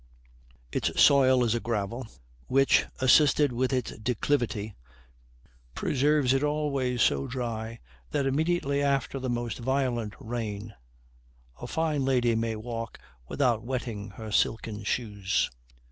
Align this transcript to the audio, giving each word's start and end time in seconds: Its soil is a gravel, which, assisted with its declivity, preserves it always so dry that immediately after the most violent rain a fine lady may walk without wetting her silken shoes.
Its 0.71 0.99
soil 0.99 1.43
is 1.43 1.53
a 1.53 1.59
gravel, 1.59 2.07
which, 2.47 2.87
assisted 3.01 3.51
with 3.53 3.71
its 3.71 3.95
declivity, 3.99 4.73
preserves 5.75 6.33
it 6.33 6.41
always 6.41 7.03
so 7.03 7.27
dry 7.27 7.77
that 8.09 8.25
immediately 8.25 8.81
after 8.81 9.19
the 9.19 9.29
most 9.29 9.59
violent 9.59 10.15
rain 10.19 10.73
a 11.61 11.67
fine 11.67 12.03
lady 12.03 12.33
may 12.33 12.55
walk 12.55 12.97
without 13.27 13.61
wetting 13.63 14.09
her 14.09 14.31
silken 14.31 14.81
shoes. 14.81 15.51